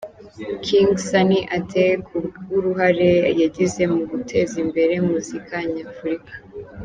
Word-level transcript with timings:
King 0.65 0.87
Sunny 1.07 1.39
Ade, 1.57 1.87
kubw’uruhare 2.05 3.11
yagize 3.41 3.81
mu 3.93 4.01
guteza 4.11 4.55
imbere 4.63 4.93
muzika 5.07 5.55
nyafurika. 5.73 6.33